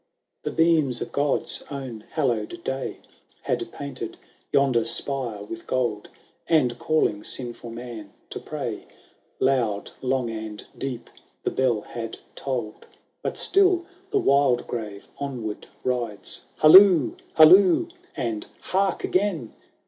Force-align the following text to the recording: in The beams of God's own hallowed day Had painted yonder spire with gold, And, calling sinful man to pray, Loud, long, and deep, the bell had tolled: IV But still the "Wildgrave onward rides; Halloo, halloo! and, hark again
in 0.43 0.49
The 0.49 0.55
beams 0.57 0.99
of 0.99 1.11
God's 1.11 1.61
own 1.69 2.05
hallowed 2.13 2.59
day 2.63 3.01
Had 3.43 3.71
painted 3.71 4.17
yonder 4.51 4.83
spire 4.83 5.43
with 5.43 5.67
gold, 5.67 6.09
And, 6.49 6.79
calling 6.79 7.23
sinful 7.23 7.69
man 7.69 8.11
to 8.31 8.39
pray, 8.39 8.87
Loud, 9.39 9.91
long, 10.01 10.31
and 10.31 10.65
deep, 10.75 11.11
the 11.43 11.51
bell 11.51 11.81
had 11.81 12.17
tolled: 12.33 12.85
IV 12.85 12.89
But 13.21 13.37
still 13.37 13.85
the 14.09 14.17
"Wildgrave 14.19 15.07
onward 15.19 15.67
rides; 15.83 16.47
Halloo, 16.57 17.15
halloo! 17.37 17.89
and, 18.17 18.47
hark 18.59 19.03
again 19.03 19.53